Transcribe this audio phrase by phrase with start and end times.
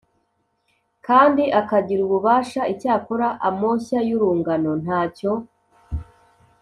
[1.07, 5.31] kandi akagira ububasha Icyakora amoshya y urungano nta cyo